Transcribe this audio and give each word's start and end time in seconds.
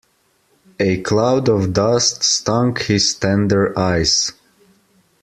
A 0.79 0.99
cloud 1.03 1.47
of 1.47 1.73
dust 1.73 2.23
stung 2.23 2.75
his 2.75 3.13
tender 3.13 3.77
eyes. 3.77 4.31